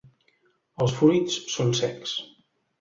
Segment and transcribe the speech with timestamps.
[0.85, 2.19] Els fruits són secs.